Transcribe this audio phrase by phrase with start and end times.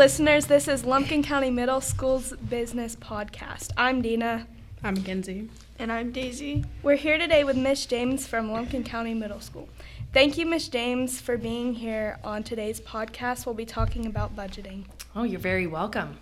[0.00, 0.46] listeners.
[0.46, 3.70] This is Lumpkin County Middle School's Business Podcast.
[3.76, 4.46] I'm Dina.
[4.82, 5.50] I'm Mackenzie.
[5.78, 6.64] And I'm Daisy.
[6.82, 9.68] We're here today with Miss James from Lumpkin County Middle School.
[10.14, 13.44] Thank you, Miss James, for being here on today's podcast.
[13.44, 14.86] We'll be talking about budgeting.
[15.14, 16.16] Oh, you're very welcome.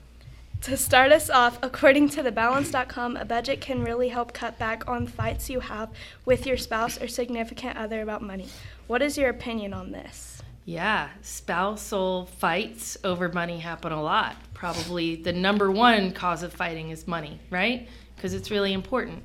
[0.62, 5.06] To start us off, according to thebalance.com, a budget can really help cut back on
[5.06, 5.90] fights you have
[6.24, 8.48] with your spouse or significant other about money.
[8.88, 10.37] What is your opinion on this?
[10.68, 14.36] Yeah, spousal fights over money happen a lot.
[14.52, 17.88] Probably the number one cause of fighting is money, right?
[18.14, 19.22] Because it's really important.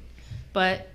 [0.54, 0.88] But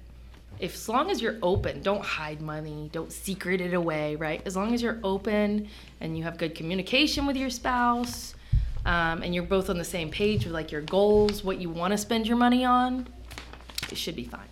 [0.59, 4.41] if as long as you're open, don't hide money, don't secret it away, right?
[4.47, 5.69] As long as you're open
[6.01, 8.35] and you have good communication with your spouse,
[8.87, 11.91] um, and you're both on the same page with like your goals, what you want
[11.91, 13.07] to spend your money on,
[13.93, 14.49] it should be fine.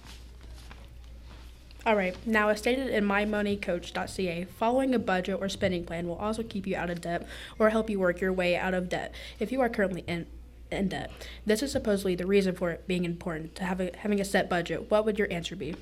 [1.86, 6.42] All right, now as stated in mymoneycoach.ca, following a budget or spending plan will also
[6.42, 7.28] keep you out of debt
[7.60, 10.26] or help you work your way out of debt if you are currently in,
[10.72, 11.12] in debt.
[11.46, 14.50] This is supposedly the reason for it being important to have a, having a set
[14.50, 14.90] budget.
[14.90, 15.76] What would your answer be?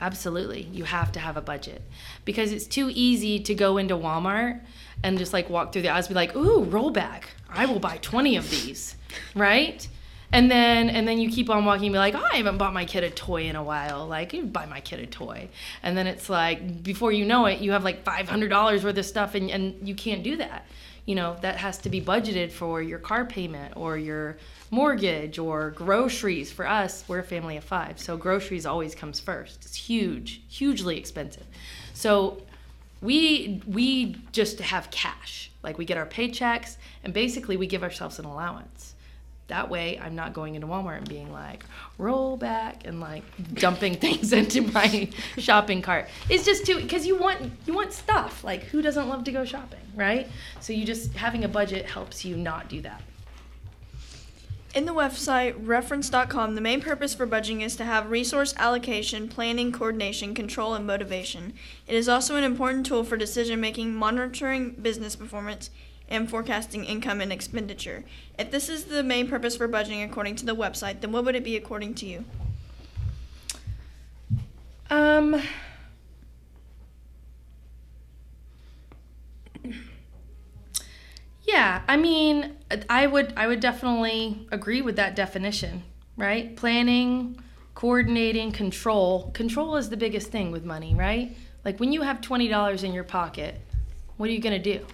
[0.00, 0.62] Absolutely.
[0.72, 1.80] You have to have a budget
[2.24, 4.62] because it's too easy to go into Walmart
[5.04, 7.22] and just like walk through the aisles be like, ooh, rollback.
[7.48, 8.96] I will buy 20 of these,
[9.36, 9.86] right?
[10.32, 12.74] And then and then you keep on walking and be like oh i haven't bought
[12.74, 14.06] my kid a toy in a while.
[14.06, 15.48] Like you buy my kid a toy.
[15.82, 19.34] And then it's like before you know it you have like $500 worth of stuff
[19.34, 20.66] and, and you can't do that.
[21.04, 24.38] You know that has to be budgeted for your car payment or your
[24.70, 26.50] mortgage or groceries.
[26.50, 29.64] For us we're a family of five so groceries always comes first.
[29.64, 31.46] It's huge hugely expensive.
[31.94, 32.42] So
[33.00, 35.50] we we just have cash.
[35.62, 38.95] Like we get our paychecks and basically we give ourselves an allowance
[39.48, 41.64] that way i'm not going into walmart and being like
[41.98, 43.22] roll back and like
[43.54, 46.08] dumping things into my shopping cart.
[46.28, 48.44] It's just too because you want you want stuff.
[48.44, 50.28] Like who doesn't love to go shopping right?
[50.60, 53.02] So you just having a budget helps you not do that.
[54.74, 59.72] In the website reference.com, the main purpose for budgeting is to have resource allocation, planning,
[59.72, 61.54] coordination, control, and motivation.
[61.86, 65.70] It is also an important tool for decision making, monitoring business performance,
[66.08, 68.04] and forecasting income and expenditure.
[68.38, 71.34] If this is the main purpose for budgeting according to the website, then what would
[71.34, 72.24] it be according to you?
[74.90, 75.42] Um
[81.44, 82.56] Yeah, I mean,
[82.90, 85.84] I would I would definitely agree with that definition,
[86.16, 86.56] right?
[86.56, 87.38] Planning,
[87.74, 89.30] coordinating, control.
[89.32, 91.36] Control is the biggest thing with money, right?
[91.64, 93.60] Like when you have $20 in your pocket,
[94.16, 94.84] what are you going to do?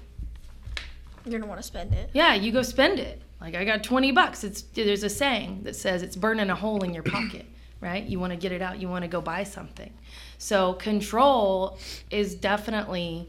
[1.25, 2.11] You're gonna want to spend it.
[2.13, 3.21] Yeah, you go spend it.
[3.41, 4.45] Like I got 20 bucks.
[4.45, 7.47] It's there's a saying that says it's burning a hole in your pocket,
[7.81, 8.05] right?
[8.05, 9.93] You want to get it out, you want to go buy something.
[10.39, 11.79] So control
[12.11, 13.29] is definitely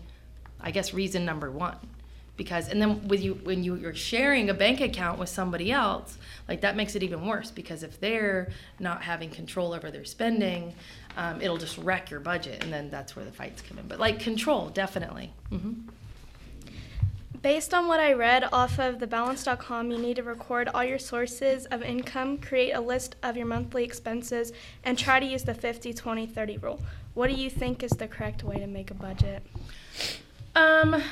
[0.59, 1.75] I guess reason number 1.
[2.35, 6.17] Because and then with you when you, you're sharing a bank account with somebody else,
[6.47, 10.73] like that makes it even worse because if they're not having control over their spending,
[11.15, 13.87] um, it'll just wreck your budget and then that's where the fights come in.
[13.87, 15.31] But like control, definitely.
[15.51, 15.89] Mm-hmm.
[17.43, 21.65] Based on what I read off of thebalance.com, you need to record all your sources
[21.65, 24.53] of income, create a list of your monthly expenses,
[24.85, 26.79] and try to use the 50 20 30 rule.
[27.15, 29.43] What do you think is the correct way to make a budget?
[30.55, 31.03] Um,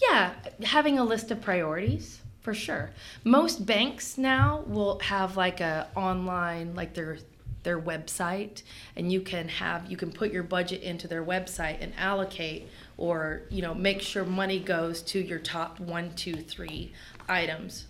[0.00, 2.90] yeah, having a list of priorities for sure.
[3.24, 7.18] Most banks now will have like a online like their
[7.64, 8.62] their website
[8.94, 13.42] and you can have you can put your budget into their website and allocate or
[13.50, 16.92] you know make sure money goes to your top one two three
[17.28, 17.86] items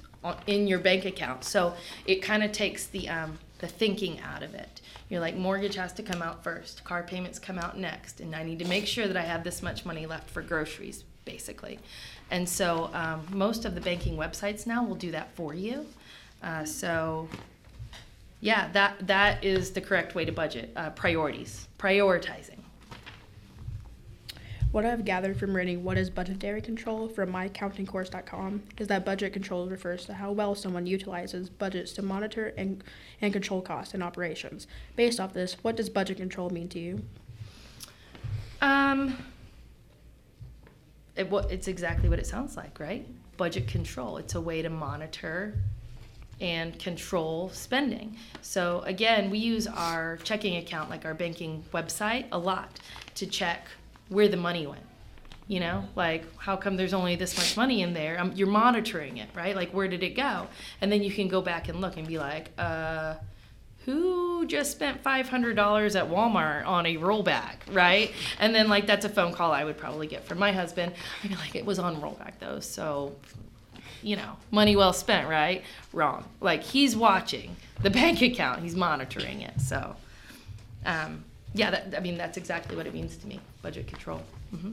[0.46, 1.44] in your bank account.
[1.44, 1.74] So
[2.06, 4.80] it kind of takes the um, the thinking out of it.
[5.08, 8.42] You're like mortgage has to come out first car payments come out next and i
[8.42, 11.78] need to make sure that i have this much money left for groceries basically.
[12.30, 15.86] And so um, most of the banking websites now will do that for you.
[16.42, 17.28] Uh, so
[18.40, 22.58] yeah that that is the correct way to budget uh, priorities prioritizing
[24.76, 29.66] what I've gathered from reading What is Budgetary Control from myaccountingcourse.com is that budget control
[29.70, 32.84] refers to how well someone utilizes budgets to monitor and,
[33.22, 34.66] and control costs and operations.
[34.94, 37.02] Based off this, what does budget control mean to you?
[38.60, 39.16] Um,
[41.16, 43.08] it, it's exactly what it sounds like, right?
[43.38, 44.18] Budget control.
[44.18, 45.54] It's a way to monitor
[46.38, 48.14] and control spending.
[48.42, 52.78] So again, we use our checking account, like our banking website, a lot
[53.14, 53.68] to check
[54.08, 54.82] where the money went.
[55.48, 58.18] You know, like how come there's only this much money in there?
[58.18, 59.54] Um, you're monitoring it, right?
[59.54, 60.48] Like where did it go?
[60.80, 63.14] And then you can go back and look and be like, uh,
[63.84, 68.12] who just spent $500 at Walmart on a rollback, right?
[68.40, 70.92] And then like that's a phone call I would probably get from my husband.
[71.22, 73.14] I'd be like, it was on rollback though, so
[74.02, 75.62] you know, money well spent, right?
[75.92, 76.24] Wrong.
[76.40, 79.60] Like he's watching the bank account, he's monitoring it.
[79.60, 79.94] So,
[80.84, 81.24] um,
[81.54, 84.22] yeah, that, I mean, that's exactly what it means to me budget control.
[84.54, 84.72] hmm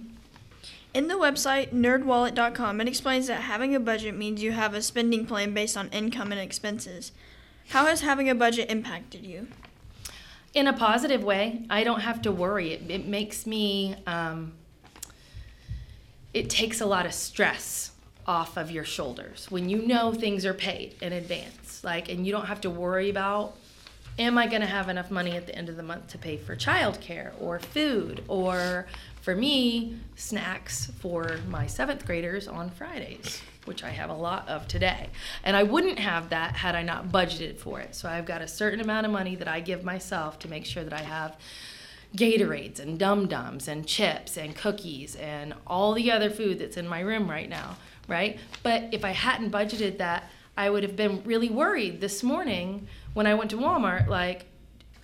[0.94, 5.26] In the website nerdwallet.com, it explains that having a budget means you have a spending
[5.26, 7.12] plan based on income and expenses.
[7.70, 9.48] How has having a budget impacted you?
[10.54, 11.66] in a positive way.
[11.70, 12.74] I don't have to worry.
[12.74, 14.54] It, it makes me, um,
[16.34, 17.92] it takes a lot of stress
[18.26, 21.84] off of your shoulders when you know things are paid in advance.
[21.84, 23.58] Like, and you don't have to worry about,
[24.20, 26.38] am I going to have enough money at the end of the month to pay
[26.38, 28.88] for childcare or food or
[29.22, 34.68] for me, snacks for my seventh graders on Fridays, which I have a lot of
[34.68, 35.10] today.
[35.44, 37.96] And I wouldn't have that had I not budgeted for it.
[37.96, 40.84] So I've got a certain amount of money that I give myself to make sure
[40.84, 41.38] that I have
[42.16, 46.88] Gatorades and Dum Dums and chips and cookies and all the other food that's in
[46.88, 47.78] my room right now,
[48.08, 48.38] right?
[48.62, 53.28] But if I hadn't budgeted that, I would have been really worried this morning when
[53.28, 54.46] I went to Walmart, like,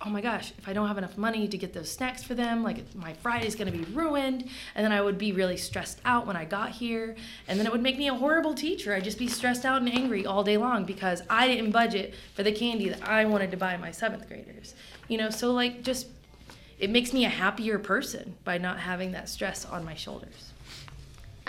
[0.02, 2.62] oh my gosh, if I don't have enough money to get those snacks for them,
[2.62, 4.48] like my Friday's gonna be ruined.
[4.74, 7.16] And then I would be really stressed out when I got here.
[7.48, 8.94] And then it would make me a horrible teacher.
[8.94, 12.42] I'd just be stressed out and angry all day long because I didn't budget for
[12.42, 14.74] the candy that I wanted to buy my seventh graders.
[15.08, 16.06] You know, so like just,
[16.78, 20.49] it makes me a happier person by not having that stress on my shoulders.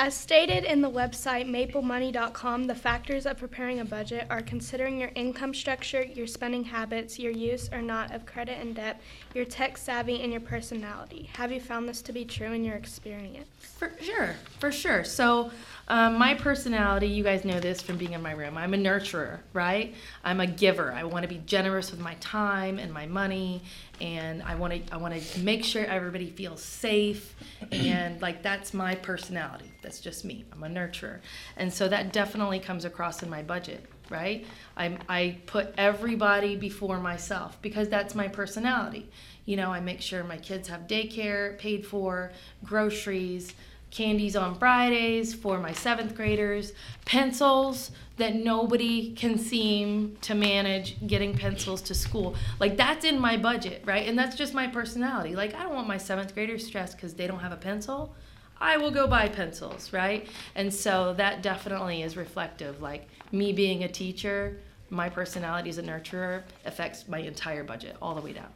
[0.03, 5.11] As stated in the website maplemoney.com, the factors of preparing a budget are considering your
[5.13, 8.99] income structure, your spending habits, your use or not of credit and debt,
[9.35, 11.29] your tech savvy, and your personality.
[11.33, 13.47] Have you found this to be true in your experience?
[13.59, 15.03] For sure, for sure.
[15.03, 15.51] So,
[15.87, 18.57] um, my personality, you guys know this from being in my room.
[18.57, 19.93] I'm a nurturer, right?
[20.23, 20.91] I'm a giver.
[20.93, 23.61] I want to be generous with my time and my money,
[24.01, 27.35] and I want to I want to make sure everybody feels safe,
[27.71, 29.71] and like that's my personality.
[29.83, 30.43] That's just me.
[30.51, 31.19] I'm a nurturer,
[31.55, 34.45] and so that definitely comes across in my budget, right?
[34.75, 39.09] I I put everybody before myself because that's my personality.
[39.45, 42.31] You know, I make sure my kids have daycare paid for,
[42.63, 43.53] groceries
[43.91, 46.73] candies on Fridays for my seventh graders,
[47.05, 52.35] pencils that nobody can seem to manage getting pencils to school.
[52.59, 54.07] Like that's in my budget, right?
[54.07, 55.35] And that's just my personality.
[55.35, 58.15] Like I don't want my seventh graders stressed because they don't have a pencil.
[58.59, 60.27] I will go buy pencils, right?
[60.55, 62.81] And so that definitely is reflective.
[62.81, 64.59] Like me being a teacher,
[64.89, 68.49] my personality as a nurturer affects my entire budget all the way down.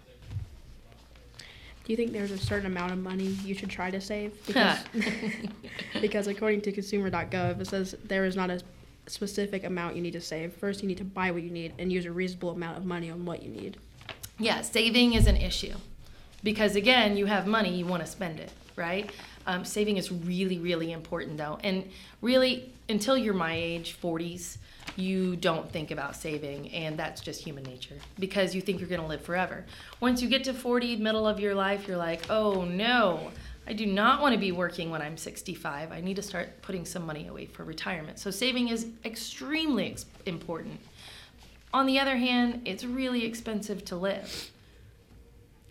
[1.85, 4.33] Do you think there's a certain amount of money you should try to save?
[4.47, 4.79] Because,
[6.01, 8.59] because according to consumer.gov, it says there is not a
[9.05, 10.53] specific amount you need to save.
[10.53, 13.11] First, you need to buy what you need and use a reasonable amount of money
[13.11, 13.77] on what you need.
[14.39, 15.75] Yeah, saving is an issue
[16.43, 19.11] because again, you have money, you want to spend it, right?
[19.47, 21.89] Um, saving is really, really important though, and
[22.21, 24.57] really until you're my age, 40s,
[24.95, 29.01] you don't think about saving, and that's just human nature because you think you're going
[29.01, 29.65] to live forever.
[29.99, 33.31] Once you get to 40, middle of your life, you're like, oh no.
[33.67, 35.91] I do not want to be working when I'm 65.
[35.91, 38.19] I need to start putting some money away for retirement.
[38.19, 40.79] So, saving is extremely ex- important.
[41.73, 44.51] On the other hand, it's really expensive to live.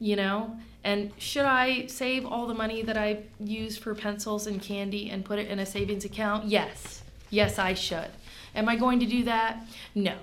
[0.00, 0.58] You know?
[0.82, 5.24] And should I save all the money that I use for pencils and candy and
[5.24, 6.46] put it in a savings account?
[6.46, 7.02] Yes.
[7.30, 8.10] Yes, I should.
[8.54, 9.64] Am I going to do that?
[9.94, 10.16] No.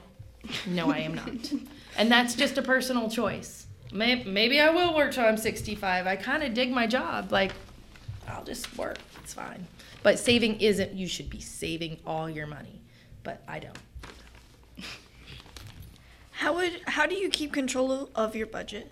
[0.68, 1.52] No, I am not.
[1.98, 3.68] and that's just a personal choice.
[3.94, 6.08] Maybe, maybe I will work till I'm 65.
[6.08, 7.32] I kind of dig my job.
[7.32, 7.52] Like,
[8.28, 8.98] I'll just work.
[9.24, 9.68] It's fine.
[10.02, 12.82] But saving isn't, you should be saving all your money.
[13.24, 13.78] But I don't.
[16.32, 18.92] How would how do you keep control of your budget?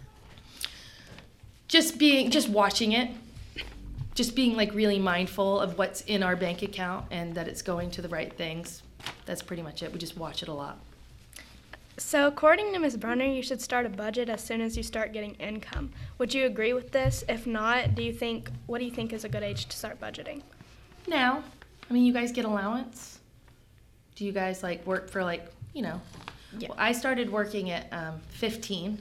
[1.70, 3.10] just being just watching it
[4.16, 7.90] just being like really mindful of what's in our bank account and that it's going
[7.90, 8.82] to the right things
[9.26, 10.78] that's pretty much it we just watch it a lot
[11.98, 12.96] So, according to Ms.
[12.96, 15.92] Brunner, you should start a budget as soon as you start getting income.
[16.18, 17.26] Would you agree with this?
[17.28, 20.00] If not, do you think what do you think is a good age to start
[20.00, 20.42] budgeting?
[21.08, 21.44] now
[21.90, 23.20] i mean you guys get allowance
[24.16, 26.00] do you guys like work for like you know
[26.58, 26.68] Yeah.
[26.70, 29.00] well, i started working at um, 15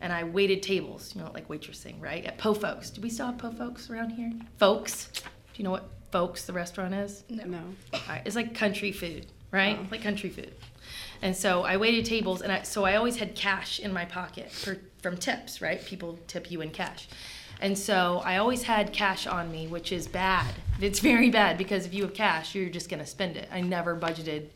[0.00, 3.26] and i waited tables you know like waitressing right at Po' Folks do we still
[3.26, 5.22] have Po' Folks around here folks do
[5.56, 7.60] you know what folks the restaurant is No.
[7.94, 9.90] Alright, It's like country food, right?
[9.90, 10.52] Like country food.
[11.22, 14.50] And so I waited tables, and I, so I always had cash in my pocket
[14.50, 15.82] for, from tips, right?
[15.84, 17.08] People tip you in cash.
[17.60, 20.52] And so I always had cash on me, which is bad.
[20.80, 23.48] It's very bad because if you have cash, you're just going to spend it.
[23.50, 24.48] I never budgeted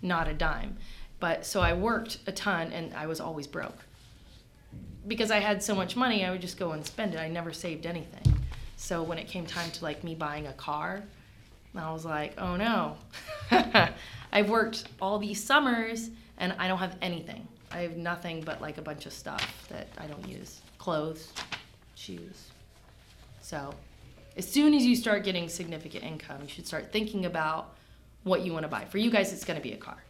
[0.00, 0.78] not a dime.
[1.20, 3.84] But so I worked a ton, and I was always broke.
[5.06, 7.20] Because I had so much money, I would just go and spend it.
[7.20, 8.40] I never saved anything.
[8.76, 11.04] So when it came time to like me buying a car,
[11.76, 12.96] And I was like, oh no.
[14.32, 17.46] I've worked all these summers and I don't have anything.
[17.70, 21.34] I have nothing but like a bunch of stuff that I don't use clothes,
[21.94, 22.48] shoes.
[23.42, 23.74] So,
[24.38, 27.74] as soon as you start getting significant income, you should start thinking about
[28.22, 28.86] what you want to buy.
[28.86, 30.02] For you guys, it's going to be a car.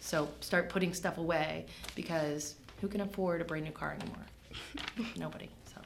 [0.00, 5.12] So, start putting stuff away because who can afford a brand new car anymore?
[5.16, 5.50] Nobody.
[5.66, 5.82] So,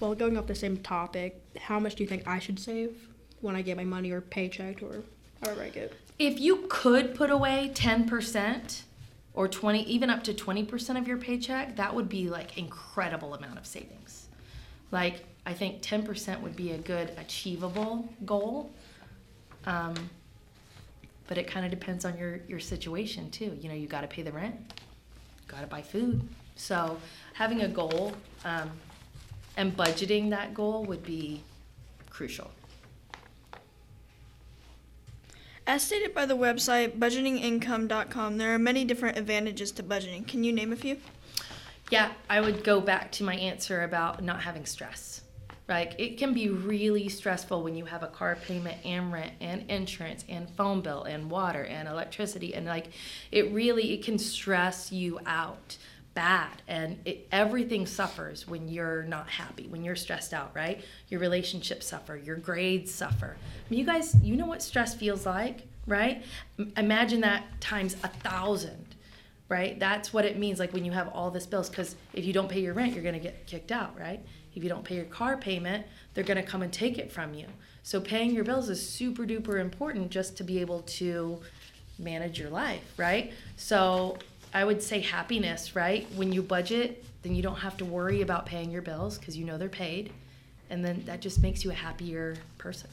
[0.00, 2.96] Well, going off the same topic, how much do you think I should save
[3.40, 5.02] when I get my money or paycheck or
[5.42, 5.92] however I get?
[6.18, 8.82] if you could put away 10%
[9.34, 13.58] or 20 even up to 20% of your paycheck that would be like incredible amount
[13.58, 14.26] of savings.
[14.90, 18.72] Like i think 10% would be a good achievable goal
[19.64, 19.94] um,
[21.28, 23.56] but it kind of depends on your your situation too.
[23.60, 24.74] You know you got to pay the rent
[25.48, 26.26] got to buy food.
[26.56, 26.98] So
[27.34, 28.12] having a goal
[28.44, 28.70] um,
[29.56, 31.42] and budgeting that goal would be
[32.10, 32.50] crucial
[35.66, 40.26] As stated by the website budgetingincome.com, there are many different advantages to budgeting.
[40.26, 40.98] Can you name a few?
[41.90, 45.22] Yeah, I would go back to my answer about not having stress.
[45.68, 49.68] Like it can be really stressful when you have a car payment and rent and
[49.68, 52.90] insurance and phone bill and water and electricity and like
[53.32, 55.76] it really it can stress you out
[56.16, 61.20] bad and it, everything suffers when you're not happy when you're stressed out right your
[61.20, 65.68] relationships suffer your grades suffer I mean, you guys you know what stress feels like
[65.86, 66.24] right
[66.58, 68.86] M- imagine that times a thousand
[69.48, 69.78] right?
[69.78, 72.48] That's what it means like when you have all this bills cuz if you don't
[72.48, 74.20] pay your rent, you're going to get kicked out, right?
[74.56, 77.32] If you don't pay your car payment, they're going to come and take it from
[77.34, 77.46] you.
[77.84, 81.40] So paying your bills is super duper important just to be able to
[81.98, 83.32] manage your life, right?
[83.56, 84.18] So
[84.56, 86.06] I would say happiness, right?
[86.14, 89.44] When you budget, then you don't have to worry about paying your bills cuz you
[89.44, 90.14] know they're paid.
[90.70, 92.88] And then that just makes you a happier person.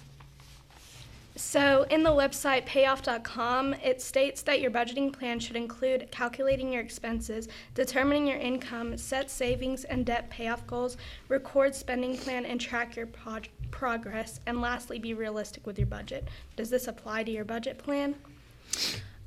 [1.38, 6.82] So, in the website payoff.com, it states that your budgeting plan should include calculating your
[6.82, 10.98] expenses, determining your income, set savings and debt payoff goals,
[11.30, 16.28] record spending plan, and track your prog- progress, and lastly, be realistic with your budget.
[16.58, 18.16] Does this apply to your budget plan?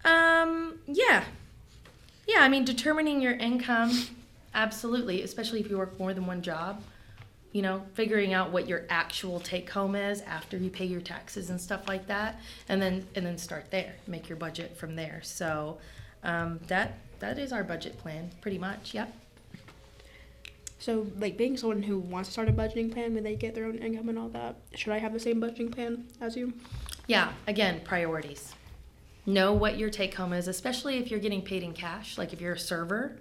[0.05, 1.25] Um, yeah.
[2.27, 3.93] Yeah, I mean, determining your income,
[4.55, 6.83] absolutely, especially if you work more than one job.
[7.53, 11.49] You know, figuring out what your actual take home is after you pay your taxes
[11.49, 15.21] and stuff like that, and then and then start there, make your budget from there.
[15.23, 15.79] So,
[16.23, 18.93] um, that that is our budget plan, pretty much.
[18.93, 19.11] Yep.
[20.79, 23.65] So, like being someone who wants to start a budgeting plan when they get their
[23.65, 26.53] own income and all that, should I have the same budgeting plan as you?
[27.07, 28.53] Yeah, again, priorities.
[29.29, 32.17] Know what your take home is, especially if you're getting paid in cash.
[32.17, 33.17] Like if you're a server,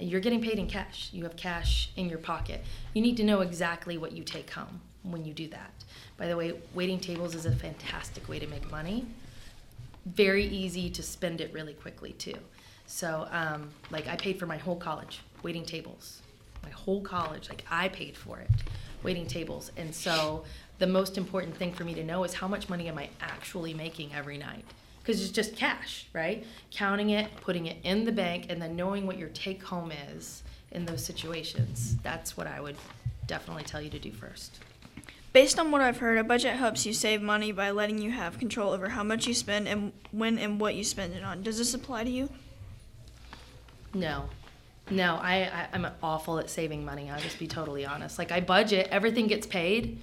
[0.00, 1.10] you're getting paid in cash.
[1.12, 2.62] You have cash in your pocket.
[2.94, 5.84] You need to know exactly what you take home when you do that.
[6.16, 9.06] By the way, waiting tables is a fantastic way to make money.
[10.06, 12.38] Very easy to spend it really quickly too.
[12.86, 16.22] So, um, like I paid for my whole college waiting tables,
[16.62, 17.50] my whole college.
[17.50, 18.50] Like I paid for it,
[19.02, 19.72] waiting tables.
[19.76, 20.44] And so,
[20.78, 23.74] the most important thing for me to know is how much money am I actually
[23.74, 24.64] making every night?
[25.04, 26.46] Because it's just cash, right?
[26.70, 30.42] Counting it, putting it in the bank, and then knowing what your take home is
[30.72, 31.96] in those situations.
[32.02, 32.76] That's what I would
[33.26, 34.60] definitely tell you to do first.
[35.34, 38.38] Based on what I've heard, a budget helps you save money by letting you have
[38.38, 41.42] control over how much you spend and when and what you spend it on.
[41.42, 42.30] Does this apply to you?
[43.92, 44.30] No.
[44.90, 47.10] No, I, I I'm awful at saving money.
[47.10, 48.18] I'll just be totally honest.
[48.18, 50.00] Like I budget, everything gets paid,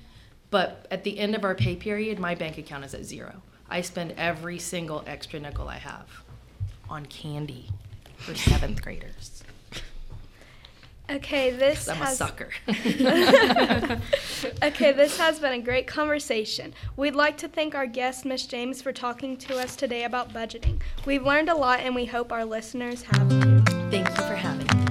[0.50, 3.42] but at the end of our pay period, my bank account is at zero.
[3.72, 6.08] I spend every single extra nickel I have
[6.90, 7.70] on candy
[8.18, 9.44] for seventh graders.
[11.10, 12.50] Okay, this I'm a sucker.
[12.68, 14.00] okay,
[14.92, 16.74] this has been a great conversation.
[16.96, 20.80] We'd like to thank our guest, Miss James, for talking to us today about budgeting.
[21.06, 23.62] We've learned a lot, and we hope our listeners have too.
[23.90, 24.91] Thank you for having me.